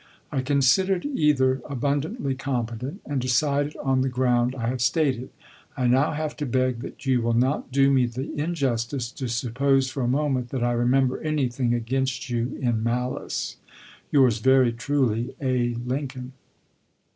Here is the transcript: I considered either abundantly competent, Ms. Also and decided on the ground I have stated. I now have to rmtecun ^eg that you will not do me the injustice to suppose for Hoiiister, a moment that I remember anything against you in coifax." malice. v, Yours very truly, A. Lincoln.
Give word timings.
I 0.31 0.41
considered 0.41 1.05
either 1.05 1.61
abundantly 1.69 2.33
competent, 2.33 3.01
Ms. 3.07 3.07
Also 3.07 3.11
and 3.11 3.21
decided 3.21 3.75
on 3.83 4.01
the 4.01 4.09
ground 4.09 4.55
I 4.55 4.67
have 4.69 4.81
stated. 4.81 5.29
I 5.77 5.85
now 5.85 6.13
have 6.13 6.35
to 6.37 6.45
rmtecun 6.47 6.73
^eg 6.73 6.79
that 6.79 7.05
you 7.05 7.21
will 7.21 7.35
not 7.35 7.71
do 7.71 7.91
me 7.91 8.07
the 8.07 8.33
injustice 8.33 9.11
to 9.11 9.27
suppose 9.27 9.91
for 9.91 10.01
Hoiiister, 10.01 10.05
a 10.05 10.17
moment 10.17 10.49
that 10.49 10.63
I 10.63 10.71
remember 10.71 11.21
anything 11.21 11.75
against 11.75 12.31
you 12.31 12.57
in 12.59 12.77
coifax." 12.81 12.83
malice. 12.83 13.57
v, 13.69 13.73
Yours 14.13 14.39
very 14.39 14.73
truly, 14.73 15.35
A. 15.39 15.75
Lincoln. 15.75 16.33